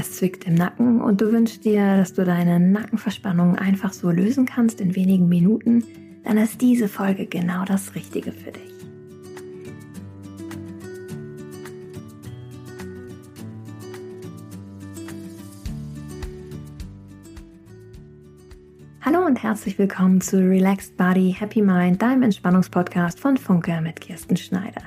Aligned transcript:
es 0.00 0.16
zwickt 0.16 0.46
im 0.46 0.54
Nacken 0.54 1.00
und 1.00 1.20
du 1.20 1.30
wünschst 1.30 1.64
dir, 1.64 1.96
dass 1.96 2.14
du 2.14 2.24
deine 2.24 2.58
Nackenverspannung 2.58 3.56
einfach 3.56 3.92
so 3.92 4.10
lösen 4.10 4.46
kannst 4.46 4.80
in 4.80 4.96
wenigen 4.96 5.28
Minuten, 5.28 5.84
dann 6.24 6.38
ist 6.38 6.60
diese 6.60 6.88
Folge 6.88 7.26
genau 7.26 7.64
das 7.64 7.94
Richtige 7.94 8.32
für 8.32 8.50
dich. 8.50 8.62
Hallo 19.02 19.24
und 19.26 19.42
herzlich 19.42 19.78
willkommen 19.78 20.20
zu 20.20 20.38
Relaxed 20.38 20.96
Body, 20.96 21.34
Happy 21.38 21.62
Mind, 21.62 22.00
deinem 22.00 22.22
Entspannungspodcast 22.22 23.20
von 23.20 23.36
Funke 23.36 23.80
mit 23.82 24.00
Kirsten 24.00 24.36
Schneider. 24.36 24.82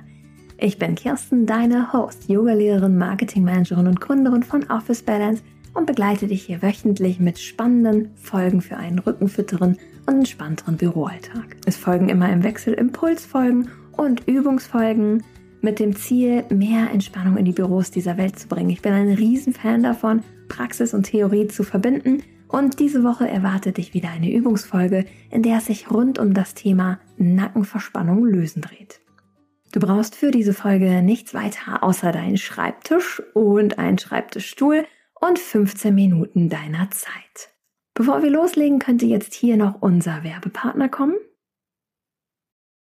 Ich 0.66 0.80
bin 0.80 0.96
Kirsten, 0.96 1.46
deine 1.46 1.92
Host, 1.92 2.30
Yogalehrerin, 2.30 2.98
Marketingmanagerin 2.98 3.86
und 3.86 4.00
Gründerin 4.00 4.44
von 4.44 4.64
Office 4.70 5.02
Balance 5.02 5.44
und 5.74 5.86
begleite 5.86 6.28
dich 6.28 6.44
hier 6.44 6.62
wöchentlich 6.62 7.20
mit 7.20 7.38
spannenden 7.38 8.12
Folgen 8.16 8.62
für 8.62 8.78
einen 8.78 9.00
rückenfitteren 9.00 9.78
und 10.06 10.16
entspannteren 10.16 10.78
Büroalltag. 10.78 11.58
Es 11.66 11.76
folgen 11.76 12.08
immer 12.08 12.32
im 12.32 12.44
Wechsel 12.44 12.76
Impulsfolgen 12.76 13.72
und 13.92 14.26
Übungsfolgen 14.26 15.26
mit 15.60 15.80
dem 15.80 15.98
Ziel, 15.98 16.46
mehr 16.50 16.92
Entspannung 16.92 17.36
in 17.36 17.44
die 17.44 17.52
Büros 17.52 17.92
dieser 17.92 18.16
Welt 18.16 18.40
zu 18.40 18.48
bringen. 18.48 18.70
Ich 18.70 18.82
bin 18.82 18.94
ein 18.94 19.12
Riesenfan 19.12 19.84
davon, 19.84 20.24
Praxis 20.48 20.94
und 20.94 21.04
Theorie 21.04 21.50
zu 21.50 21.64
verbinden 21.64 22.24
und 22.48 22.80
diese 22.80 23.04
Woche 23.04 23.28
erwartet 23.28 23.76
dich 23.76 23.94
wieder 23.94 24.12
eine 24.12 24.32
Übungsfolge, 24.32 25.04
in 25.30 25.44
der 25.44 25.58
es 25.58 25.66
sich 25.66 25.92
rund 25.92 26.20
um 26.20 26.34
das 26.34 26.54
Thema 26.54 27.00
Nackenverspannung 27.18 28.24
lösen 28.24 28.62
dreht. 28.62 29.03
Du 29.74 29.80
brauchst 29.80 30.16
für 30.16 30.30
diese 30.30 30.54
Folge 30.54 31.02
nichts 31.02 31.34
weiter 31.34 31.82
außer 31.82 32.12
deinen 32.12 32.38
Schreibtisch 32.38 33.22
und 33.34 33.80
einen 33.80 33.98
Schreibtischstuhl 33.98 34.86
und 35.20 35.40
15 35.40 35.94
Minuten 35.94 36.48
deiner 36.48 36.92
Zeit. 36.92 37.50
Bevor 37.96 38.22
wir 38.22 38.30
loslegen, 38.30 38.78
könnte 38.78 39.08
jetzt 39.08 39.34
hier 39.34 39.58
noch 39.58 39.82
unser 39.82 40.24
Werbepartner 40.24 40.90
kommen. 40.90 41.16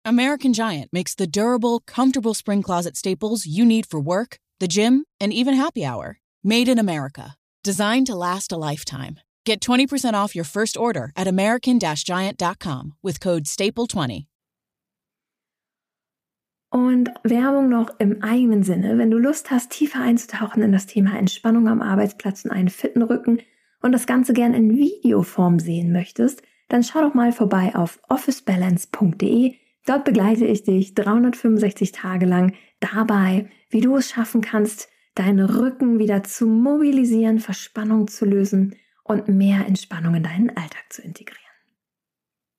American 0.05 0.53
Giant 0.53 0.92
makes 0.92 1.14
the 1.16 1.28
durable, 1.28 1.78
comfortable 1.86 2.34
spring 2.34 2.62
closet 2.62 2.97
staples 2.97 3.47
you 3.47 3.64
need 3.64 3.86
for 3.86 4.05
work, 4.05 4.38
the 4.59 4.69
gym, 4.69 5.05
and 5.20 5.33
even 5.33 5.55
happy 5.55 5.86
hour. 5.86 6.19
Made 6.42 6.69
in 6.69 6.78
America. 6.78 7.36
Designed 7.62 8.09
to 8.09 8.16
last 8.16 8.53
a 8.53 8.56
lifetime. 8.56 9.20
Get 9.47 9.61
20% 9.61 10.14
off 10.14 10.34
your 10.34 10.44
first 10.44 10.77
order 10.77 11.12
at 11.16 11.28
American-Giant.com 11.28 12.94
with 13.03 13.20
code 13.20 13.44
STAPLE20. 13.44 14.27
Und 16.75 17.12
Werbung 17.22 17.69
noch 17.69 18.00
im 18.00 18.20
eigenen 18.25 18.64
Sinne. 18.64 18.98
Wenn 18.98 19.12
du 19.12 19.17
Lust 19.17 19.53
hast, 19.53 19.70
tiefer 19.70 20.00
einzutauchen 20.00 20.61
in 20.61 20.72
das 20.72 20.86
Thema 20.86 21.16
Entspannung 21.16 21.69
am 21.69 21.81
Arbeitsplatz 21.81 22.44
und 22.44 22.50
einen 22.50 22.69
fitten 22.69 23.03
Rücken 23.03 23.39
und 23.81 23.92
das 23.92 24.08
Ganze 24.08 24.33
gern 24.33 24.55
in 24.55 24.77
Videoform 24.77 25.61
sehen 25.61 25.92
möchtest, 25.92 26.42
dann 26.69 26.83
schau 26.83 27.03
doch 27.03 27.14
mal 27.14 27.31
vorbei 27.31 27.77
auf 27.77 28.00
officebalance.de. 28.08 29.55
Dort 29.86 30.05
begleite 30.05 30.47
ich 30.47 30.64
dich 30.64 30.94
365 30.94 31.92
Tage 31.92 32.27
lang 32.27 32.55
dabei, 32.81 33.48
wie 33.70 33.81
du 33.81 33.94
es 33.94 34.11
schaffen 34.11 34.41
kannst, 34.41 34.88
deinen 35.14 35.47
Rücken 35.48 36.00
wieder 36.00 36.25
zu 36.25 36.48
mobilisieren, 36.48 37.38
Verspannung 37.38 38.09
zu 38.09 38.25
lösen 38.25 38.75
und 39.05 39.28
mehr 39.28 39.64
Entspannung 39.64 40.16
in 40.16 40.25
deinen 40.25 40.50
Alltag 40.50 40.86
zu 40.91 41.03
integrieren. 41.03 41.41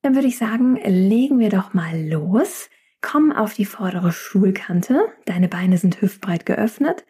Dann 0.00 0.14
würde 0.14 0.28
ich 0.28 0.38
sagen, 0.38 0.76
legen 0.86 1.38
wir 1.38 1.50
doch 1.50 1.74
mal 1.74 2.02
los. 2.08 2.70
Komm 3.08 3.30
auf 3.30 3.54
die 3.54 3.66
vordere 3.66 4.10
Schulkante, 4.10 5.00
deine 5.26 5.46
Beine 5.46 5.78
sind 5.78 6.02
hüftbreit 6.02 6.44
geöffnet. 6.44 7.04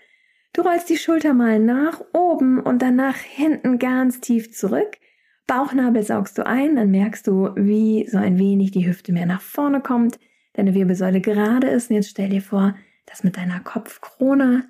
Du 0.53 0.61
rollst 0.61 0.91
die 0.91 0.99
Schulter 0.99 1.33
mal 1.33 1.59
nach 1.59 2.03
oben 2.13 2.61
und 2.61 2.83
dann 2.83 2.97
nach 2.97 3.17
hinten 3.17 3.79
ganz 3.79 4.21
tief 4.21 4.53
zurück. 4.53 4.99
Bauchnabel 5.47 6.03
saugst 6.03 6.37
du 6.37 6.45
ein, 6.45 6.77
dann 6.77 6.91
merkst 6.91 7.27
du, 7.27 7.49
wie 7.57 8.07
so 8.11 8.19
ein 8.19 8.39
wenig 8.39 8.73
die 8.73 8.87
Hüfte 8.87 9.11
mehr 9.11 9.25
nach 9.25 9.41
vorne 9.41 9.81
kommt, 9.81 10.19
deine 10.53 10.75
Wirbelsäule 10.75 11.23
gerade 11.23 11.69
ist. 11.69 11.89
Und 11.89 11.97
jetzt 11.97 12.11
stell 12.11 12.29
dir 12.29 12.43
vor, 12.43 12.77
dass 13.07 13.25
mit 13.25 13.39
deiner 13.39 13.61
Kopfkrone 13.61 14.69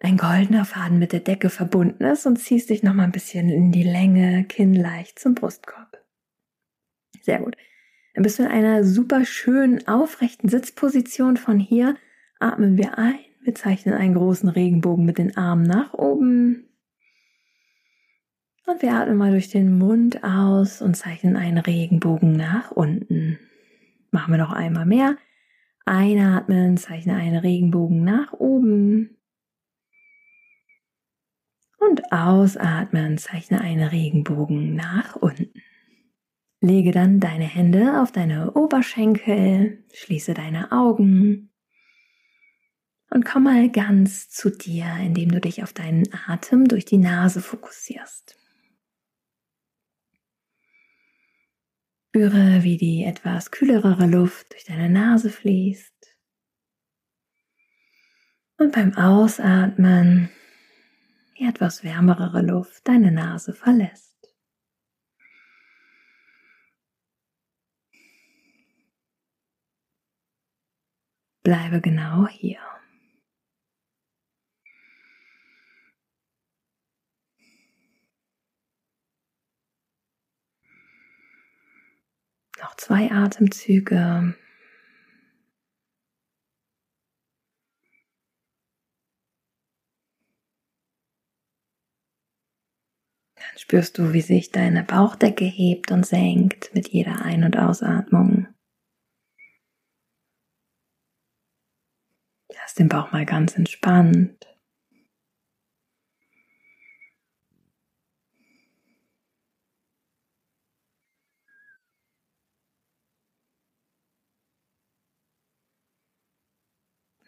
ein 0.00 0.16
goldener 0.16 0.64
Faden 0.64 0.98
mit 0.98 1.12
der 1.12 1.20
Decke 1.20 1.50
verbunden 1.50 2.04
ist 2.04 2.24
und 2.24 2.38
ziehst 2.38 2.70
dich 2.70 2.82
nochmal 2.82 3.04
ein 3.04 3.12
bisschen 3.12 3.50
in 3.50 3.70
die 3.70 3.84
Länge, 3.84 4.44
Kinn 4.44 4.72
leicht 4.72 5.18
zum 5.18 5.34
Brustkorb. 5.34 6.02
Sehr 7.20 7.40
gut. 7.40 7.54
Dann 8.16 8.22
bist 8.22 8.38
du 8.38 8.44
in 8.44 8.48
einer 8.48 8.82
super 8.82 9.26
schönen 9.26 9.86
aufrechten 9.86 10.48
Sitzposition. 10.48 11.36
Von 11.36 11.60
hier 11.60 11.96
atmen 12.40 12.78
wir 12.78 12.96
ein. 12.96 13.18
Wir 13.42 13.54
zeichnen 13.54 13.94
einen 13.94 14.14
großen 14.14 14.48
Regenbogen 14.48 15.04
mit 15.04 15.18
den 15.18 15.36
Armen 15.36 15.64
nach 15.64 15.92
oben. 15.92 16.64
Und 18.64 18.80
wir 18.80 18.94
atmen 18.94 19.18
mal 19.18 19.32
durch 19.32 19.50
den 19.50 19.76
Mund 19.76 20.24
aus 20.24 20.80
und 20.80 20.96
zeichnen 20.96 21.36
einen 21.36 21.58
Regenbogen 21.58 22.32
nach 22.32 22.70
unten. 22.70 23.38
Machen 24.10 24.32
wir 24.32 24.38
noch 24.38 24.52
einmal 24.52 24.86
mehr. 24.86 25.18
Einatmen, 25.84 26.78
zeichne 26.78 27.16
einen 27.16 27.36
Regenbogen 27.36 28.02
nach 28.02 28.32
oben. 28.32 29.18
Und 31.78 32.10
ausatmen, 32.10 33.18
zeichne 33.18 33.60
einen 33.60 33.86
Regenbogen 33.86 34.74
nach 34.74 35.16
unten. 35.16 35.60
Lege 36.60 36.90
dann 36.90 37.20
deine 37.20 37.44
Hände 37.44 38.00
auf 38.00 38.12
deine 38.12 38.52
Oberschenkel, 38.52 39.84
schließe 39.92 40.34
deine 40.34 40.72
Augen 40.72 41.50
und 43.10 43.24
komm 43.24 43.44
mal 43.44 43.70
ganz 43.70 44.28
zu 44.28 44.50
dir, 44.50 44.86
indem 45.00 45.30
du 45.30 45.40
dich 45.40 45.62
auf 45.62 45.72
deinen 45.72 46.04
Atem 46.26 46.66
durch 46.66 46.84
die 46.84 46.98
Nase 46.98 47.40
fokussierst. 47.40 48.36
Spüre, 52.08 52.62
wie 52.62 52.78
die 52.78 53.04
etwas 53.04 53.50
kühlere 53.50 54.06
Luft 54.06 54.52
durch 54.52 54.64
deine 54.64 54.88
Nase 54.88 55.28
fließt. 55.28 55.92
Und 58.58 58.72
beim 58.72 58.96
Ausatmen 58.96 60.30
die 61.38 61.44
etwas 61.44 61.84
wärmere 61.84 62.42
Luft 62.42 62.88
deine 62.88 63.12
Nase 63.12 63.52
verlässt. 63.52 64.05
Bleibe 71.46 71.80
genau 71.80 72.26
hier. 72.26 72.58
Noch 82.60 82.74
zwei 82.74 83.12
Atemzüge. 83.12 83.94
Dann 93.36 93.56
spürst 93.56 93.98
du, 93.98 94.12
wie 94.12 94.20
sich 94.20 94.50
deine 94.50 94.82
Bauchdecke 94.82 95.44
hebt 95.44 95.92
und 95.92 96.04
senkt 96.04 96.74
mit 96.74 96.88
jeder 96.88 97.22
Ein- 97.22 97.44
und 97.44 97.56
Ausatmung. 97.56 98.48
Den 102.78 102.88
Bauch 102.88 103.10
mal 103.10 103.24
ganz 103.24 103.56
entspannt. 103.56 104.46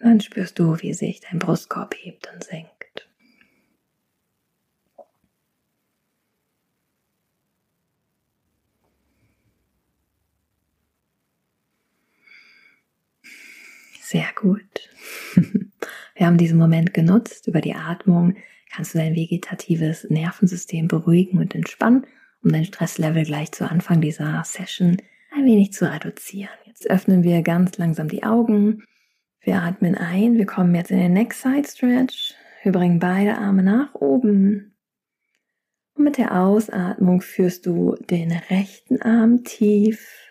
Dann 0.01 0.21
spürst 0.21 0.59
du, 0.59 0.81
wie 0.81 0.95
sich 0.95 1.21
dein 1.21 1.39
Brustkorb 1.39 1.95
hebt 1.97 2.31
und 2.33 2.45
senkt. 2.45 3.09
Sehr 14.01 14.33
gut. 14.35 14.89
Wir 16.15 16.27
haben 16.27 16.39
diesen 16.39 16.59
Moment 16.59 16.95
genutzt. 16.95 17.47
Über 17.47 17.61
die 17.61 17.75
Atmung 17.75 18.37
kannst 18.75 18.95
du 18.95 18.99
dein 18.99 19.15
vegetatives 19.15 20.09
Nervensystem 20.11 20.89
beruhigen 20.89 21.39
und 21.39 21.55
entspannen, 21.55 22.07
um 22.43 22.53
dein 22.53 22.65
Stresslevel 22.65 23.25
gleich 23.25 23.53
zu 23.53 23.69
Anfang 23.71 24.01
dieser 24.01 24.43
Session 24.45 24.99
ein 25.35 25.45
wenig 25.45 25.73
zu 25.73 25.91
reduzieren. 25.93 26.51
Jetzt 26.65 26.91
öffnen 26.91 27.23
wir 27.23 27.43
ganz 27.43 27.77
langsam 27.79 28.09
die 28.09 28.25
Augen. 28.25 28.85
Wir 29.41 29.63
atmen 29.63 29.95
ein. 29.95 30.37
Wir 30.37 30.47
kommen 30.47 30.75
jetzt 30.75 30.91
in 30.91 30.99
den 30.99 31.13
Neck 31.13 31.33
Side 31.35 31.69
Stretch. 31.69 32.35
Wir 32.63 32.73
bringen 32.73 32.99
beide 32.99 33.39
Arme 33.39 33.63
nach 33.63 33.95
oben. 33.95 34.75
Und 35.95 36.05
mit 36.05 36.19
der 36.19 36.41
Ausatmung 36.41 37.21
führst 37.21 37.67
du 37.67 37.97
den 37.97 38.33
rechten 38.33 39.01
Arm 39.03 39.45
tief. 39.45 40.29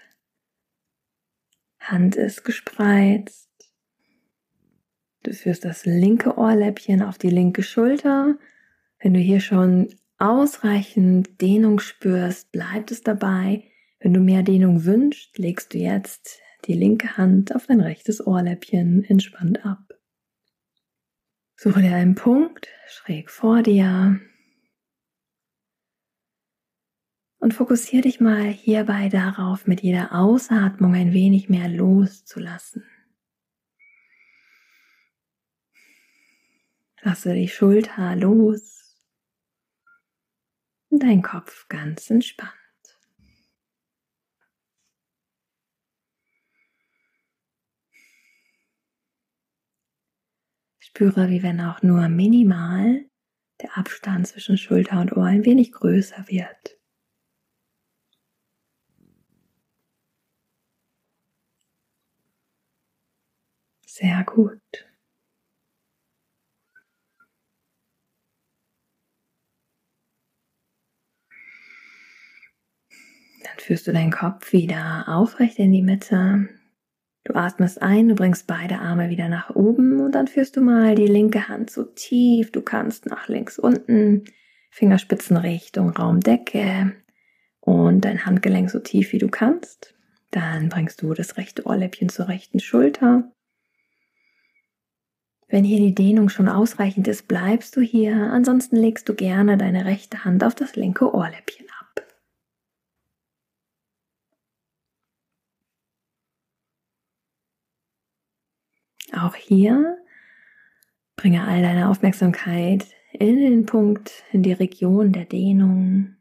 Hand 1.80 2.16
ist 2.16 2.44
gespreizt. 2.44 3.47
Du 5.28 5.34
führst 5.34 5.66
das 5.66 5.86
linke 5.86 6.38
Ohrläppchen 6.38 7.02
auf 7.02 7.18
die 7.18 7.30
linke 7.30 7.62
Schulter, 7.62 8.38
Wenn 8.98 9.14
du 9.14 9.20
hier 9.20 9.42
schon 9.42 9.94
ausreichend 10.18 11.42
Dehnung 11.42 11.82
spürst, 11.82 12.54
bleibt 12.54 12.92
es 12.92 13.02
dabei. 13.02 13.66
Wenn 14.00 14.14
du 14.14 14.22
mehr 14.22 14.42
Dehnung 14.42 14.86
wünschst, 14.86 15.38
legst 15.38 15.74
du 15.74 15.80
jetzt 15.80 16.40
die 16.64 16.76
linke 16.76 17.18
Hand 17.18 17.54
auf 17.54 17.68
dein 17.68 17.82
rechtes 17.82 18.26
Ohrläppchen 18.26 19.04
entspannt 19.04 19.66
ab. 19.66 20.00
Suche 21.58 21.82
dir 21.82 21.96
einen 21.96 22.16
Punkt 22.16 22.70
schräg 22.88 23.30
vor 23.30 23.62
dir 23.64 24.22
und 27.40 27.54
fokussiere 27.54 28.04
dich 28.04 28.22
mal 28.22 28.46
hierbei 28.46 29.10
darauf, 29.10 29.68
mit 29.68 29.82
jeder 29.82 30.16
Ausatmung 30.16 30.96
ein 30.96 31.12
wenig 31.12 31.50
mehr 31.50 31.68
loszulassen. 31.68 32.86
Lasse 37.08 37.34
die 37.34 37.48
Schulter 37.48 38.18
los 38.18 38.94
und 40.90 41.02
dein 41.02 41.22
Kopf 41.22 41.66
ganz 41.70 42.10
entspannt. 42.10 42.52
Spüre, 50.80 51.30
wie 51.30 51.44
wenn 51.44 51.62
auch 51.62 51.82
nur 51.82 52.10
minimal 52.10 53.10
der 53.62 53.78
Abstand 53.78 54.28
zwischen 54.28 54.58
Schulter 54.58 55.00
und 55.00 55.16
Ohr 55.16 55.28
ein 55.28 55.46
wenig 55.46 55.72
größer 55.72 56.28
wird. 56.28 56.78
Sehr 63.86 64.26
gut. 64.26 64.88
Dann 73.44 73.57
führst 73.68 73.86
du 73.86 73.92
deinen 73.92 74.12
Kopf 74.12 74.54
wieder 74.54 75.04
aufrecht 75.08 75.60
in 75.60 75.74
die 75.74 75.82
Mitte 75.82 76.48
Du 77.26 77.36
atmest 77.36 77.82
ein, 77.82 78.08
du 78.08 78.16
bringst 78.16 78.48
beide 78.48 78.80
Arme 78.80 79.10
wieder 79.10 79.28
nach 79.28 79.50
oben 79.50 80.00
und 80.00 80.14
dann 80.14 80.30
führst 80.30 80.56
du 80.56 80.62
mal 80.62 80.96
die 80.96 81.08
linke 81.08 81.50
Hand 81.50 81.70
so 81.70 81.84
tief 81.84 82.54
du 82.54 82.62
kannst 82.62 83.06
nach 83.08 83.28
links 83.28 83.60
unten, 83.60 84.24
Fingerspitzen 84.72 85.36
Richtung 85.36 85.90
Raumdecke 85.90 86.96
und 87.60 88.06
dein 88.06 88.26
Handgelenk 88.26 88.70
so 88.70 88.80
tief 88.80 89.12
wie 89.12 89.18
du 89.18 89.28
kannst. 89.28 89.94
Dann 90.32 90.70
bringst 90.70 91.02
du 91.02 91.14
das 91.14 91.36
rechte 91.36 91.66
Ohrläppchen 91.66 92.08
zur 92.08 92.30
rechten 92.30 92.62
Schulter. 92.62 93.30
Wenn 95.50 95.66
hier 95.66 95.80
die 95.80 95.96
Dehnung 95.96 96.30
schon 96.30 96.48
ausreichend 96.48 97.10
ist, 97.10 97.28
bleibst 97.28 97.76
du 97.76 97.82
hier. 97.82 98.16
Ansonsten 98.16 98.78
legst 98.78 99.10
du 99.10 99.14
gerne 99.14 99.58
deine 99.58 99.84
rechte 99.84 100.24
Hand 100.24 100.46
auf 100.46 100.56
das 100.56 100.78
linke 100.78 101.14
Ohrläppchen 101.14 101.66
ab. 101.66 101.78
Auch 109.20 109.36
hier 109.36 109.98
bringe 111.16 111.48
all 111.48 111.62
deine 111.62 111.90
Aufmerksamkeit 111.90 112.86
in 113.14 113.38
den 113.38 113.66
Punkt, 113.66 114.24
in 114.32 114.44
die 114.44 114.54
Region 114.54 115.12
der 115.12 115.26
Dehnung. 115.26 116.16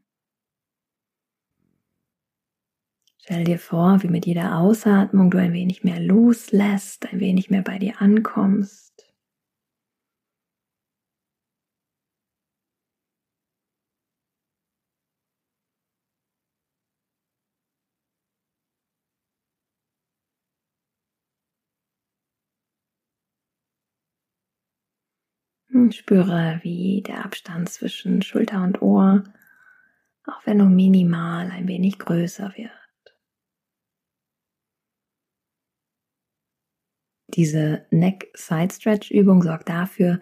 Stell 3.19 3.43
dir 3.43 3.59
vor, 3.59 4.01
wie 4.01 4.07
mit 4.07 4.25
jeder 4.25 4.57
Ausatmung 4.57 5.29
du 5.29 5.37
ein 5.37 5.53
wenig 5.53 5.83
mehr 5.83 5.99
loslässt, 5.99 7.11
ein 7.11 7.19
wenig 7.19 7.49
mehr 7.49 7.61
bei 7.61 7.77
dir 7.77 8.01
ankommst. 8.01 9.06
Spüre, 25.91 26.59
wie 26.63 27.01
der 27.05 27.23
Abstand 27.23 27.69
zwischen 27.69 28.21
Schulter 28.21 28.63
und 28.63 28.81
Ohr, 28.81 29.23
auch 30.25 30.45
wenn 30.45 30.57
nur 30.57 30.69
minimal, 30.69 31.49
ein 31.51 31.67
wenig 31.67 31.99
größer 31.99 32.53
wird. 32.55 32.71
Diese 37.29 37.85
Neck 37.91 38.31
Side 38.33 38.73
Stretch 38.73 39.11
Übung 39.11 39.43
sorgt 39.43 39.69
dafür, 39.69 40.19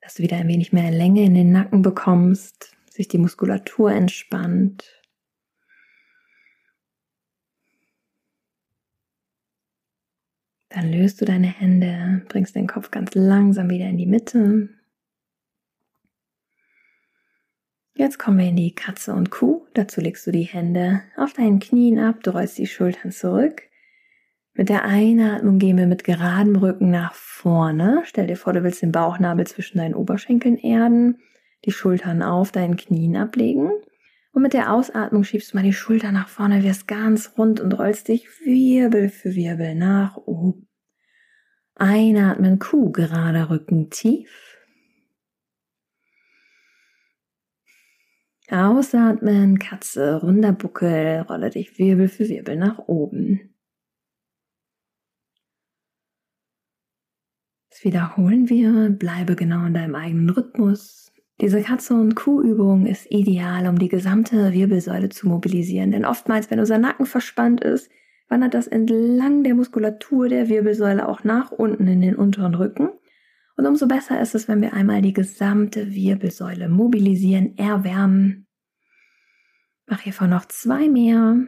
dass 0.00 0.14
du 0.14 0.22
wieder 0.22 0.36
ein 0.36 0.48
wenig 0.48 0.72
mehr 0.72 0.90
Länge 0.90 1.24
in 1.24 1.34
den 1.34 1.52
Nacken 1.52 1.82
bekommst, 1.82 2.76
sich 2.90 3.08
die 3.08 3.18
Muskulatur 3.18 3.92
entspannt. 3.92 5.01
Dann 10.74 10.90
löst 10.90 11.20
du 11.20 11.26
deine 11.26 11.48
Hände, 11.48 12.22
bringst 12.28 12.56
den 12.56 12.66
Kopf 12.66 12.90
ganz 12.90 13.14
langsam 13.14 13.68
wieder 13.68 13.86
in 13.86 13.98
die 13.98 14.06
Mitte. 14.06 14.70
Jetzt 17.94 18.18
kommen 18.18 18.38
wir 18.38 18.48
in 18.48 18.56
die 18.56 18.74
Katze 18.74 19.12
und 19.12 19.30
Kuh. 19.30 19.66
Dazu 19.74 20.00
legst 20.00 20.26
du 20.26 20.30
die 20.30 20.44
Hände 20.44 21.02
auf 21.16 21.34
deinen 21.34 21.58
Knien 21.58 21.98
ab, 21.98 22.22
du 22.22 22.30
rollst 22.30 22.56
die 22.56 22.66
Schultern 22.66 23.12
zurück. 23.12 23.62
Mit 24.54 24.70
der 24.70 24.84
Einatmung 24.84 25.58
gehen 25.58 25.76
wir 25.76 25.86
mit 25.86 26.04
geradem 26.04 26.56
Rücken 26.56 26.90
nach 26.90 27.12
vorne. 27.14 28.02
Stell 28.04 28.26
dir 28.26 28.36
vor, 28.36 28.54
du 28.54 28.62
willst 28.62 28.80
den 28.80 28.92
Bauchnabel 28.92 29.46
zwischen 29.46 29.76
deinen 29.76 29.94
Oberschenkeln 29.94 30.56
erden, 30.56 31.18
die 31.66 31.72
Schultern 31.72 32.22
auf 32.22 32.50
deinen 32.50 32.76
Knien 32.76 33.16
ablegen. 33.16 33.70
Und 34.32 34.42
mit 34.42 34.54
der 34.54 34.72
Ausatmung 34.72 35.24
schiebst 35.24 35.52
du 35.52 35.56
mal 35.56 35.62
die 35.62 35.74
Schulter 35.74 36.10
nach 36.10 36.28
vorne, 36.28 36.62
wirst 36.62 36.88
ganz 36.88 37.34
rund 37.36 37.60
und 37.60 37.78
rollst 37.78 38.08
dich 38.08 38.26
Wirbel 38.40 39.10
für 39.10 39.34
Wirbel 39.34 39.74
nach 39.74 40.16
oben. 40.16 40.68
Einatmen, 41.74 42.58
Kuh, 42.58 42.90
gerader 42.92 43.50
Rücken 43.50 43.90
tief. 43.90 44.58
Ausatmen, 48.48 49.58
Katze, 49.58 50.20
runder 50.20 50.52
Buckel, 50.52 51.20
rolle 51.22 51.50
dich 51.50 51.78
Wirbel 51.78 52.08
für 52.08 52.28
Wirbel 52.28 52.56
nach 52.56 52.78
oben. 52.78 53.54
Das 57.70 57.84
wiederholen 57.84 58.48
wir, 58.48 58.90
bleibe 58.90 59.36
genau 59.36 59.64
in 59.66 59.74
deinem 59.74 59.94
eigenen 59.94 60.30
Rhythmus. 60.30 61.11
Diese 61.42 61.60
Katze- 61.60 61.94
und 61.94 62.14
Kuhübung 62.14 62.86
ist 62.86 63.10
ideal, 63.10 63.66
um 63.66 63.76
die 63.76 63.88
gesamte 63.88 64.52
Wirbelsäule 64.52 65.08
zu 65.08 65.26
mobilisieren, 65.26 65.90
denn 65.90 66.04
oftmals, 66.04 66.52
wenn 66.52 66.60
unser 66.60 66.78
Nacken 66.78 67.04
verspannt 67.04 67.64
ist, 67.64 67.90
wandert 68.28 68.54
das 68.54 68.68
entlang 68.68 69.42
der 69.42 69.56
Muskulatur 69.56 70.28
der 70.28 70.48
Wirbelsäule 70.48 71.08
auch 71.08 71.24
nach 71.24 71.50
unten 71.50 71.88
in 71.88 72.00
den 72.00 72.14
unteren 72.14 72.54
Rücken. 72.54 72.90
Und 73.56 73.66
umso 73.66 73.88
besser 73.88 74.20
ist 74.20 74.36
es, 74.36 74.46
wenn 74.46 74.62
wir 74.62 74.72
einmal 74.72 75.02
die 75.02 75.12
gesamte 75.12 75.92
Wirbelsäule 75.92 76.68
mobilisieren, 76.68 77.58
erwärmen. 77.58 78.46
Mach 79.86 80.00
hiervon 80.00 80.30
noch 80.30 80.44
zwei 80.44 80.88
mehr. 80.88 81.44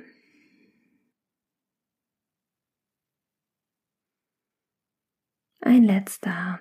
Ein 5.60 5.84
letzter. 5.84 6.58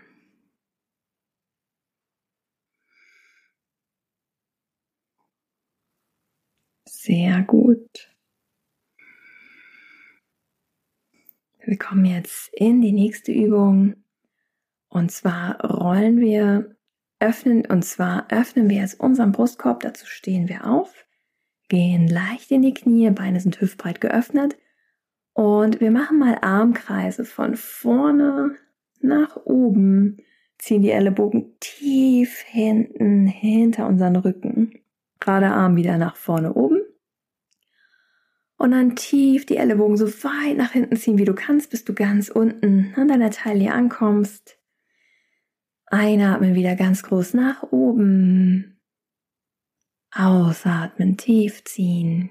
Sehr 7.14 7.44
gut. 7.44 8.12
Wir 11.64 11.78
kommen 11.78 12.06
jetzt 12.06 12.50
in 12.54 12.82
die 12.82 12.92
nächste 12.92 13.32
Übung. 13.32 13.98
Und 14.90 15.12
zwar 15.12 15.64
rollen 15.64 16.20
wir, 16.20 16.76
öffnen, 17.20 17.68
und 17.68 17.86
zwar 17.86 18.32
öffnen 18.32 18.68
wir 18.68 18.78
jetzt 18.78 19.00
unseren 19.00 19.32
Brustkorb, 19.32 19.82
dazu 19.82 20.08
stehen 20.08 20.50
wir 20.50 20.66
auf, 20.66 21.06
gehen 21.70 22.08
leicht 22.08 22.50
in 22.50 22.64
die 22.64 22.74
Knie, 22.74 23.12
Beine 23.12 23.40
sind 23.40 23.62
hüftbreit 23.62 24.02
geöffnet 24.02 24.58
und 25.34 25.82
wir 25.82 25.92
machen 25.92 26.18
mal 26.18 26.40
Armkreise 26.42 27.26
von 27.26 27.56
vorne 27.56 28.56
nach 29.02 29.38
oben, 29.46 30.18
ziehen 30.58 30.82
die 30.82 30.92
Ellenbogen 30.92 31.60
tief 31.60 32.40
hinten 32.40 33.28
hinter 33.28 33.88
unseren 33.88 34.16
Rücken, 34.16 34.80
gerade 35.20 35.52
Arm 35.52 35.76
wieder 35.76 36.00
nach 36.00 36.16
vorne 36.16 36.54
oben 36.54 36.83
und 38.58 38.72
dann 38.72 38.96
tief 38.96 39.46
die 39.46 39.58
Ellenbogen 39.58 39.98
so 39.98 40.08
weit 40.24 40.58
nach 40.58 40.72
hinten 40.72 40.96
ziehen, 40.96 41.18
wie 41.18 41.26
du 41.26 41.34
kannst, 41.34 41.70
bis 41.70 41.84
du 41.84 41.94
ganz 41.94 42.30
unten 42.30 42.94
an 42.96 43.08
deiner 43.08 43.32
Taille 43.32 43.74
ankommst. 43.74 44.58
Einatmen 45.88 46.56
wieder 46.56 46.76
ganz 46.76 47.04
groß 47.04 47.34
nach 47.34 47.64
oben. 47.64 48.80
Ausatmen, 50.12 51.18
tief 51.18 51.64
ziehen. 51.64 52.30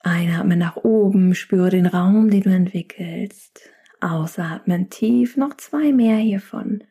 Einatmen 0.00 0.58
nach 0.58 0.76
oben, 0.76 1.34
spüre 1.34 1.70
den 1.70 1.86
Raum, 1.86 2.30
den 2.30 2.42
du 2.42 2.50
entwickelst. 2.50 3.60
Ausatmen 4.00 4.88
tief, 4.88 5.36
noch 5.36 5.56
zwei 5.58 5.92
mehr 5.92 6.16
hiervon. 6.16 6.84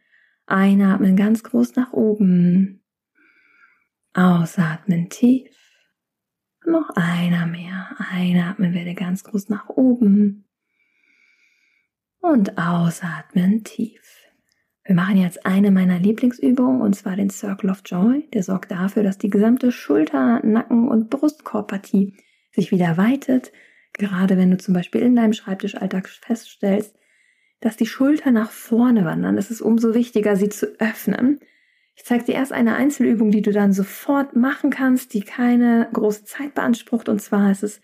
Einatmen 0.45 1.15
ganz 1.15 1.43
groß 1.43 1.75
nach 1.75 1.93
oben. 1.93 2.83
Ausatmen 4.13 5.09
tief. 5.09 5.58
Noch 6.69 6.89
einer 6.95 7.47
mehr. 7.47 7.95
Einatmen 8.11 8.75
werde 8.75 8.93
ganz 8.93 9.23
groß 9.23 9.49
nach 9.49 9.69
oben. 9.69 10.45
Und 12.21 12.59
ausatmen 12.59 13.63
tief. 13.63 14.01
Wir 14.83 14.93
machen 14.93 15.17
jetzt 15.17 15.47
eine 15.47 15.71
meiner 15.71 15.97
Lieblingsübungen 15.97 16.81
und 16.81 16.95
zwar 16.95 17.15
den 17.15 17.31
Circle 17.31 17.71
of 17.71 17.81
Joy. 17.85 18.29
Der 18.33 18.43
sorgt 18.43 18.71
dafür, 18.71 19.01
dass 19.01 19.17
die 19.17 19.31
gesamte 19.31 19.71
Schulter-, 19.71 20.45
Nacken- 20.45 20.89
und 20.89 21.09
Brustkorbpartie 21.09 22.15
sich 22.51 22.69
wieder 22.69 22.97
weitet. 22.97 23.51
Gerade 23.93 24.37
wenn 24.37 24.51
du 24.51 24.57
zum 24.57 24.75
Beispiel 24.75 25.01
in 25.01 25.15
deinem 25.15 25.33
Schreibtischalltag 25.33 26.07
feststellst, 26.07 26.95
dass 27.61 27.77
die 27.77 27.87
Schultern 27.87 28.35
nach 28.35 28.51
vorne 28.51 29.05
wandern, 29.05 29.37
ist 29.37 29.49
es 29.49 29.61
umso 29.61 29.95
wichtiger, 29.95 30.35
sie 30.35 30.49
zu 30.49 30.79
öffnen. 30.79 31.39
Ich 31.99 32.05
zeige 32.05 32.23
dir 32.23 32.35
erst 32.35 32.53
eine 32.53 32.77
Einzelübung, 32.77 33.29
die 33.29 33.41
du 33.41 33.51
dann 33.51 33.73
sofort 33.73 34.33
machen 34.33 34.69
kannst, 34.69 35.13
die 35.13 35.19
keine 35.19 35.89
große 35.91 36.23
Zeit 36.23 36.55
beansprucht. 36.55 37.09
Und 37.09 37.21
zwar 37.21 37.51
ist 37.51 37.61
es 37.61 37.81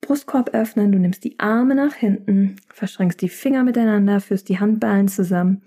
Brustkorb 0.00 0.50
öffnen. 0.54 0.90
Du 0.90 0.98
nimmst 0.98 1.22
die 1.22 1.38
Arme 1.38 1.76
nach 1.76 1.94
hinten, 1.94 2.56
verschränkst 2.68 3.22
die 3.22 3.28
Finger 3.28 3.62
miteinander, 3.62 4.18
führst 4.18 4.48
die 4.48 4.58
Handballen 4.58 5.06
zusammen 5.06 5.62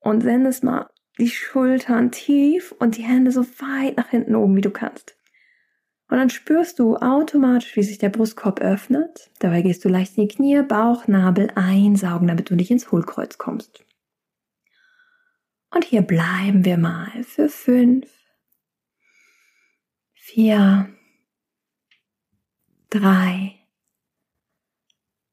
und 0.00 0.22
sendest 0.22 0.64
mal 0.64 0.90
die 1.18 1.30
Schultern 1.30 2.10
tief 2.10 2.74
und 2.78 2.98
die 2.98 3.04
Hände 3.04 3.32
so 3.32 3.40
weit 3.58 3.96
nach 3.96 4.10
hinten 4.10 4.34
oben, 4.34 4.54
wie 4.56 4.60
du 4.60 4.70
kannst. 4.70 5.16
Und 6.10 6.18
dann 6.18 6.28
spürst 6.28 6.78
du 6.78 6.96
automatisch, 6.96 7.74
wie 7.74 7.84
sich 7.84 7.96
der 7.96 8.10
Brustkorb 8.10 8.60
öffnet. 8.60 9.30
Dabei 9.38 9.62
gehst 9.62 9.82
du 9.86 9.88
leicht 9.88 10.18
in 10.18 10.28
die 10.28 10.34
Knie, 10.34 10.60
Bauch, 10.60 11.08
Nabel 11.08 11.48
einsaugen, 11.54 12.28
damit 12.28 12.50
du 12.50 12.54
nicht 12.54 12.70
ins 12.70 12.92
Hohlkreuz 12.92 13.38
kommst. 13.38 13.82
Und 15.74 15.84
hier 15.84 16.02
bleiben 16.02 16.64
wir 16.64 16.78
mal 16.78 17.24
für 17.24 17.48
fünf, 17.48 18.08
vier, 20.14 20.88
drei, 22.90 23.56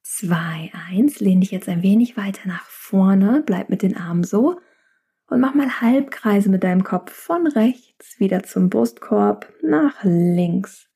zwei, 0.01 0.71
eins. 0.89 1.19
Lehn 1.19 1.41
dich 1.41 1.51
jetzt 1.51 1.69
ein 1.69 1.83
wenig 1.83 2.17
weiter 2.17 2.47
nach 2.47 2.65
vorne, 2.65 3.43
bleib 3.45 3.69
mit 3.69 3.83
den 3.83 3.95
Armen 3.95 4.23
so 4.23 4.59
und 5.27 5.41
mach 5.41 5.53
mal 5.53 5.79
Halbkreise 5.79 6.49
mit 6.49 6.63
deinem 6.63 6.83
Kopf 6.83 7.11
von 7.11 7.45
rechts 7.45 8.19
wieder 8.19 8.41
zum 8.41 8.71
Brustkorb 8.71 9.47
nach 9.61 10.03
links. 10.03 10.89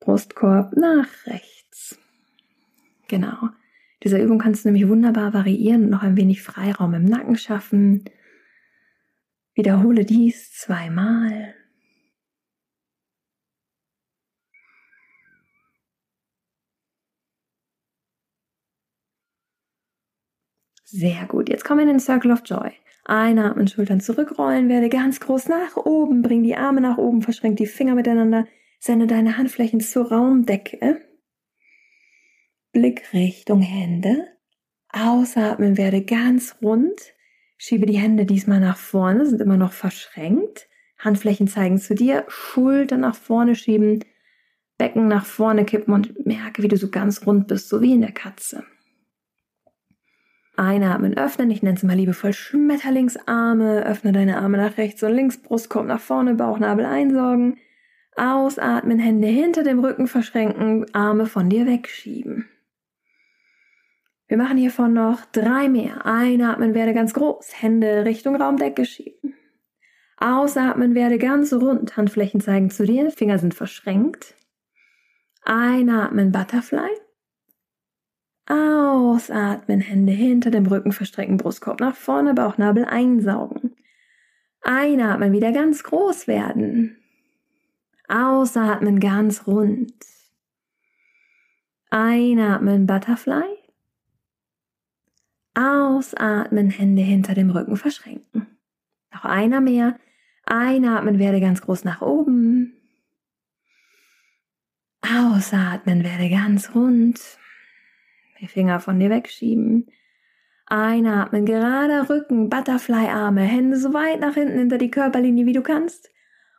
Brustkorb 0.00 0.74
nach 0.74 1.08
rechts. 1.26 1.98
Genau. 3.08 3.50
Diese 4.02 4.18
Übung 4.18 4.38
kannst 4.38 4.64
du 4.64 4.70
nämlich 4.70 4.88
wunderbar 4.88 5.34
variieren 5.34 5.84
und 5.84 5.90
noch 5.90 6.02
ein 6.02 6.16
wenig 6.16 6.42
Freiraum 6.42 6.94
im 6.94 7.04
Nacken 7.04 7.36
schaffen. 7.36 8.06
Wiederhole 9.54 10.04
dies 10.04 10.52
zweimal. 10.52 11.54
Sehr 20.84 21.24
gut. 21.26 21.48
Jetzt 21.48 21.64
kommen 21.64 21.78
wir 21.78 21.84
in 21.84 21.94
den 21.94 22.00
Circle 22.00 22.32
of 22.32 22.42
Joy. 22.44 22.70
Einatmen, 23.04 23.66
Schultern 23.66 24.00
zurückrollen, 24.00 24.68
werde 24.68 24.88
ganz 24.88 25.20
groß 25.20 25.48
nach 25.48 25.76
oben, 25.76 26.22
bring 26.22 26.42
die 26.42 26.54
Arme 26.54 26.80
nach 26.80 26.98
oben, 26.98 27.22
verschränk 27.22 27.56
die 27.56 27.66
Finger 27.66 27.94
miteinander, 27.94 28.46
sende 28.78 29.06
deine 29.06 29.38
Handflächen 29.38 29.80
zur 29.80 30.12
Raumdecke. 30.12 31.00
Blick 32.72 33.12
Richtung 33.12 33.60
Hände. 33.60 34.28
Ausatmen, 34.90 35.78
werde 35.78 36.04
ganz 36.04 36.56
rund. 36.62 37.14
Schiebe 37.64 37.86
die 37.86 37.96
Hände 37.96 38.26
diesmal 38.26 38.58
nach 38.58 38.76
vorne, 38.76 39.24
sind 39.24 39.40
immer 39.40 39.56
noch 39.56 39.70
verschränkt. 39.70 40.68
Handflächen 40.98 41.46
zeigen 41.46 41.78
zu 41.78 41.94
dir, 41.94 42.24
Schultern 42.26 42.98
nach 42.98 43.14
vorne 43.14 43.54
schieben, 43.54 44.04
Becken 44.78 45.06
nach 45.06 45.24
vorne 45.24 45.64
kippen 45.64 45.94
und 45.94 46.26
merke, 46.26 46.64
wie 46.64 46.66
du 46.66 46.76
so 46.76 46.90
ganz 46.90 47.24
rund 47.24 47.46
bist, 47.46 47.68
so 47.68 47.80
wie 47.80 47.92
in 47.92 48.00
der 48.00 48.10
Katze. 48.10 48.64
Einatmen, 50.56 51.16
öffnen. 51.16 51.52
Ich 51.52 51.62
nenne 51.62 51.76
es 51.76 51.84
mal 51.84 51.94
liebevoll 51.94 52.32
Schmetterlingsarme. 52.32 53.86
Öffne 53.86 54.10
deine 54.10 54.38
Arme 54.38 54.58
nach 54.58 54.76
rechts 54.76 55.00
und 55.04 55.14
links, 55.14 55.40
Brustkorb 55.40 55.86
nach 55.86 56.00
vorne, 56.00 56.34
Bauchnabel 56.34 56.84
einsaugen. 56.84 57.58
Ausatmen, 58.16 58.98
Hände 58.98 59.28
hinter 59.28 59.62
dem 59.62 59.78
Rücken 59.78 60.08
verschränken, 60.08 60.92
Arme 60.96 61.26
von 61.26 61.48
dir 61.48 61.64
wegschieben. 61.68 62.48
Wir 64.32 64.38
machen 64.38 64.56
hiervon 64.56 64.94
noch 64.94 65.26
drei 65.26 65.68
mehr. 65.68 66.06
Einatmen, 66.06 66.72
werde 66.72 66.94
ganz 66.94 67.12
groß, 67.12 67.60
Hände 67.60 68.06
Richtung 68.06 68.34
Raumdecke 68.34 68.86
schieben. 68.86 69.34
Ausatmen, 70.16 70.94
werde 70.94 71.18
ganz 71.18 71.52
rund, 71.52 71.98
Handflächen 71.98 72.40
zeigen 72.40 72.70
zu 72.70 72.86
dir, 72.86 73.10
Finger 73.10 73.38
sind 73.38 73.52
verschränkt. 73.52 74.34
Einatmen, 75.42 76.32
Butterfly. 76.32 76.88
Ausatmen, 78.46 79.80
Hände 79.80 80.12
hinter 80.12 80.50
dem 80.50 80.64
Rücken 80.64 80.92
verstrecken, 80.92 81.36
Brustkorb 81.36 81.80
nach 81.80 81.94
vorne, 81.94 82.32
Bauchnabel 82.32 82.86
einsaugen. 82.86 83.76
Einatmen, 84.62 85.34
wieder 85.34 85.52
ganz 85.52 85.84
groß 85.84 86.26
werden. 86.26 86.96
Ausatmen, 88.08 88.98
ganz 88.98 89.46
rund. 89.46 89.92
Einatmen, 91.90 92.86
Butterfly. 92.86 93.61
Ausatmen, 95.54 96.70
Hände 96.70 97.02
hinter 97.02 97.34
dem 97.34 97.50
Rücken 97.50 97.76
verschränken. 97.76 98.46
Noch 99.12 99.24
einer 99.24 99.60
mehr. 99.60 99.98
Einatmen, 100.44 101.18
werde 101.18 101.40
ganz 101.40 101.60
groß 101.60 101.84
nach 101.84 102.02
oben. 102.02 102.74
Ausatmen, 105.02 106.04
werde 106.04 106.30
ganz 106.30 106.74
rund 106.74 107.20
die 108.42 108.48
Finger 108.48 108.80
von 108.80 108.98
dir 108.98 109.08
wegschieben. 109.08 109.86
Einatmen, 110.66 111.46
gerader 111.46 112.10
Rücken, 112.10 112.50
Butterfly-Arme, 112.50 113.42
Hände 113.42 113.76
so 113.78 113.94
weit 113.94 114.20
nach 114.20 114.34
hinten 114.34 114.58
hinter 114.58 114.78
die 114.78 114.90
Körperlinie, 114.90 115.46
wie 115.46 115.52
du 115.52 115.62
kannst. 115.62 116.10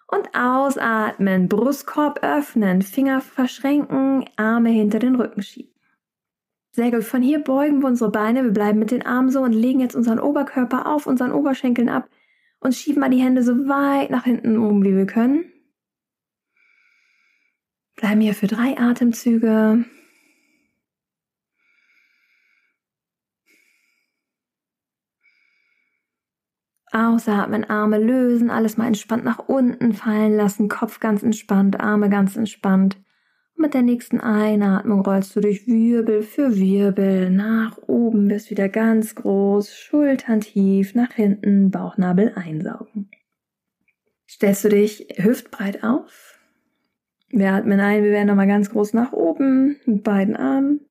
Und 0.07 0.29
ausatmen, 0.35 1.49
Brustkorb 1.49 2.23
öffnen, 2.23 2.81
Finger 2.81 3.21
verschränken, 3.21 4.25
Arme 4.37 4.69
hinter 4.69 4.99
den 4.99 5.15
Rücken 5.15 5.41
schieben. 5.41 5.72
Sehr 6.75 6.89
gut. 6.89 7.03
Von 7.03 7.21
hier 7.21 7.39
beugen 7.39 7.81
wir 7.81 7.87
unsere 7.87 8.09
Beine. 8.09 8.43
Wir 8.43 8.51
bleiben 8.51 8.79
mit 8.79 8.89
den 8.89 9.05
Armen 9.05 9.29
so 9.29 9.41
und 9.41 9.53
legen 9.53 9.79
jetzt 9.79 9.95
unseren 9.95 10.19
Oberkörper 10.19 10.87
auf 10.87 11.05
unseren 11.05 11.31
Oberschenkeln 11.31 11.87
ab 11.87 12.09
und 12.59 12.73
schieben 12.73 12.99
mal 12.99 13.11
die 13.11 13.21
Hände 13.21 13.43
so 13.43 13.67
weit 13.67 14.09
nach 14.09 14.23
hinten 14.23 14.57
oben, 14.57 14.83
wie 14.83 14.95
wir 14.95 15.05
können. 15.05 15.45
Bleiben 17.95 18.21
hier 18.21 18.33
für 18.33 18.47
drei 18.47 18.77
Atemzüge. 18.79 19.85
Ausatmen, 26.91 27.63
Arme 27.65 27.99
lösen, 27.99 28.49
alles 28.49 28.77
mal 28.77 28.87
entspannt 28.87 29.23
nach 29.23 29.39
unten 29.39 29.93
fallen 29.93 30.35
lassen, 30.35 30.69
Kopf 30.69 30.99
ganz 30.99 31.23
entspannt, 31.23 31.79
Arme 31.79 32.09
ganz 32.09 32.35
entspannt. 32.35 33.02
Mit 33.63 33.73
der 33.73 33.81
nächsten 33.81 34.19
Einatmung 34.19 35.05
rollst 35.05 35.33
du 35.37 35.39
durch 35.39 35.67
Wirbel 35.67 36.21
für 36.21 36.57
Wirbel 36.57 37.29
nach 37.29 37.77
oben, 37.87 38.29
wirst 38.29 38.49
wieder 38.49 38.67
ganz 38.67 39.15
groß, 39.15 39.73
Schultern 39.73 40.41
tief, 40.41 40.95
nach 40.95 41.13
hinten, 41.13 41.71
Bauchnabel 41.71 42.33
einsaugen. 42.35 43.09
Stellst 44.29 44.65
du 44.65 44.69
dich 44.69 45.07
hüftbreit 45.15 45.81
auf. 45.81 46.37
Wir 47.29 47.53
atmen 47.53 47.79
ein, 47.79 48.03
wir 48.03 48.11
werden 48.11 48.27
nochmal 48.27 48.47
ganz 48.47 48.69
groß 48.69 48.91
nach 48.95 49.13
oben 49.13 49.77
mit 49.85 50.03
beiden 50.03 50.35
Armen. 50.35 50.81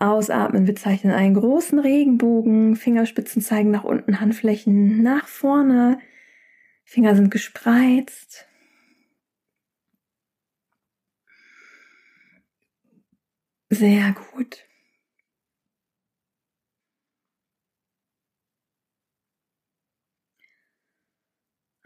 Ausatmen, 0.00 0.66
wir 0.66 0.74
zeichnen 0.74 1.12
einen 1.12 1.34
großen 1.34 1.78
Regenbogen, 1.78 2.74
Fingerspitzen 2.74 3.42
zeigen 3.42 3.70
nach 3.70 3.84
unten, 3.84 4.20
Handflächen 4.20 5.04
nach 5.04 5.28
vorne, 5.28 6.00
Finger 6.82 7.14
sind 7.14 7.30
gespreizt. 7.30 8.48
Sehr 13.70 14.12
gut. 14.12 14.64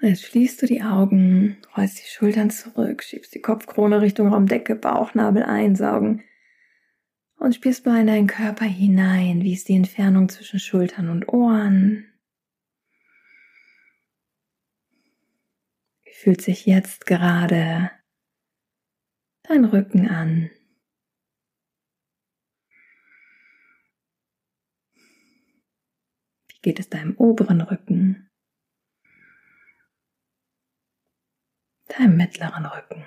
Jetzt 0.02 0.24
schließt 0.24 0.62
du 0.62 0.66
die 0.66 0.82
Augen, 0.82 1.58
rollst 1.76 1.98
die 1.98 2.08
Schultern 2.10 2.50
zurück, 2.50 3.02
schiebst 3.02 3.34
die 3.34 3.42
Kopfkrone 3.42 4.00
Richtung 4.00 4.28
Raumdecke, 4.28 4.74
Bauchnabel 4.74 5.42
einsaugen 5.42 6.22
und 7.38 7.54
spürst 7.54 7.86
mal 7.86 8.00
in 8.00 8.06
deinen 8.06 8.26
Körper 8.26 8.64
hinein, 8.64 9.42
wie 9.42 9.52
ist 9.54 9.68
die 9.68 9.76
Entfernung 9.76 10.28
zwischen 10.28 10.60
Schultern 10.60 11.08
und 11.08 11.28
Ohren. 11.28 12.06
Wie 16.04 16.12
fühlt 16.14 16.40
sich 16.42 16.66
jetzt 16.66 17.06
gerade 17.06 17.90
dein 19.42 19.64
Rücken 19.64 20.08
an? 20.08 20.50
Wie 26.48 26.49
Wie 26.49 26.49
geht 26.62 26.78
es 26.78 26.88
deinem 26.88 27.16
oberen 27.16 27.60
Rücken? 27.60 28.30
Deinem 31.88 32.16
mittleren 32.16 32.66
Rücken? 32.66 33.04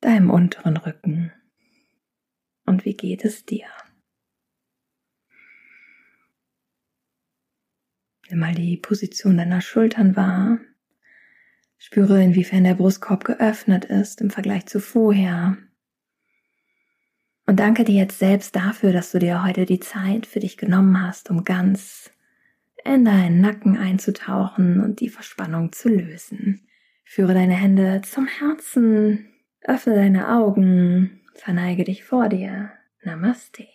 Deinem 0.00 0.30
unteren 0.30 0.76
Rücken? 0.76 1.32
Und 2.66 2.84
wie 2.84 2.96
geht 2.96 3.24
es 3.24 3.44
dir? 3.44 3.68
Nimm 8.30 8.38
mal 8.38 8.54
die 8.54 8.76
Position 8.76 9.36
deiner 9.36 9.60
Schultern 9.60 10.16
wahr. 10.16 10.58
Spüre, 11.76 12.22
inwiefern 12.22 12.64
der 12.64 12.74
Brustkorb 12.74 13.24
geöffnet 13.24 13.84
ist 13.84 14.22
im 14.22 14.30
Vergleich 14.30 14.66
zu 14.66 14.80
vorher. 14.80 15.58
Und 17.46 17.60
danke 17.60 17.84
dir 17.84 17.96
jetzt 17.96 18.18
selbst 18.18 18.56
dafür, 18.56 18.92
dass 18.92 19.12
du 19.12 19.18
dir 19.18 19.44
heute 19.44 19.66
die 19.66 19.80
Zeit 19.80 20.26
für 20.26 20.40
dich 20.40 20.56
genommen 20.56 21.00
hast, 21.02 21.30
um 21.30 21.44
ganz 21.44 22.10
in 22.84 23.04
deinen 23.04 23.40
Nacken 23.40 23.76
einzutauchen 23.76 24.80
und 24.80 25.00
die 25.00 25.08
Verspannung 25.08 25.72
zu 25.72 25.88
lösen. 25.88 26.66
Führe 27.04 27.34
deine 27.34 27.54
Hände 27.54 28.00
zum 28.02 28.26
Herzen, 28.26 29.26
öffne 29.62 29.94
deine 29.94 30.28
Augen, 30.28 31.20
verneige 31.34 31.84
dich 31.84 32.04
vor 32.04 32.28
dir. 32.28 32.70
Namaste. 33.02 33.66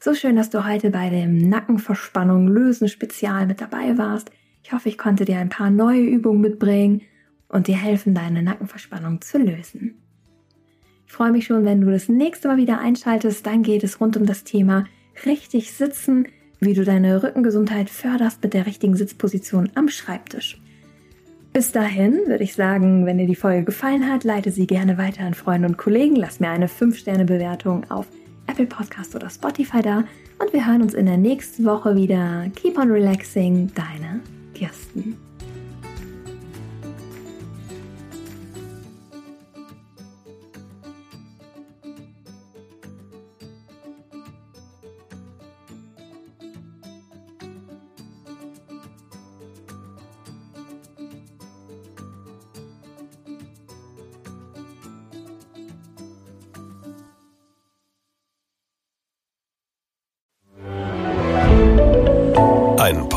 So 0.00 0.14
schön, 0.14 0.36
dass 0.36 0.48
du 0.48 0.66
heute 0.66 0.90
bei 0.90 1.10
dem 1.10 1.36
Nackenverspannung 1.36 2.48
lösen 2.48 2.88
Spezial 2.88 3.46
mit 3.46 3.60
dabei 3.60 3.98
warst. 3.98 4.30
Ich 4.62 4.72
hoffe, 4.72 4.88
ich 4.88 4.96
konnte 4.96 5.24
dir 5.24 5.38
ein 5.38 5.48
paar 5.48 5.70
neue 5.70 6.02
Übungen 6.02 6.40
mitbringen 6.40 7.02
und 7.48 7.66
dir 7.66 7.76
helfen, 7.76 8.14
deine 8.14 8.42
Nackenverspannung 8.42 9.20
zu 9.20 9.38
lösen. 9.38 10.02
Ich 11.08 11.14
freue 11.14 11.32
mich 11.32 11.46
schon, 11.46 11.64
wenn 11.64 11.80
du 11.80 11.90
das 11.90 12.08
nächste 12.08 12.48
Mal 12.48 12.58
wieder 12.58 12.78
einschaltest. 12.80 13.44
Dann 13.46 13.62
geht 13.62 13.82
es 13.82 13.98
rund 13.98 14.16
um 14.18 14.26
das 14.26 14.44
Thema 14.44 14.84
richtig 15.24 15.72
sitzen, 15.72 16.28
wie 16.60 16.74
du 16.74 16.84
deine 16.84 17.22
Rückengesundheit 17.22 17.88
förderst 17.88 18.42
mit 18.42 18.52
der 18.52 18.66
richtigen 18.66 18.94
Sitzposition 18.94 19.70
am 19.74 19.88
Schreibtisch. 19.88 20.60
Bis 21.54 21.72
dahin 21.72 22.20
würde 22.26 22.44
ich 22.44 22.54
sagen, 22.54 23.06
wenn 23.06 23.16
dir 23.16 23.26
die 23.26 23.34
Folge 23.34 23.64
gefallen 23.64 24.06
hat, 24.06 24.22
leite 24.22 24.50
sie 24.50 24.66
gerne 24.66 24.98
weiter 24.98 25.24
an 25.24 25.32
Freunde 25.32 25.68
und 25.68 25.78
Kollegen. 25.78 26.14
Lass 26.14 26.40
mir 26.40 26.50
eine 26.50 26.68
5-Sterne-Bewertung 26.68 27.90
auf 27.90 28.06
Apple 28.46 28.66
Podcast 28.66 29.16
oder 29.16 29.30
Spotify 29.30 29.80
da. 29.80 30.04
Und 30.38 30.52
wir 30.52 30.66
hören 30.66 30.82
uns 30.82 30.92
in 30.92 31.06
der 31.06 31.16
nächsten 31.16 31.64
Woche 31.64 31.96
wieder. 31.96 32.48
Keep 32.54 32.78
on 32.78 32.90
relaxing, 32.90 33.72
deine 33.74 34.20
Kirsten. 34.54 35.27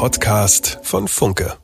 Podcast 0.01 0.79
von 0.81 1.07
Funke. 1.07 1.60